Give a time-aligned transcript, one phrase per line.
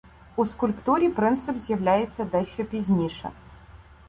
[0.35, 3.29] У скульптурі принцип з'являється дещо пізніше.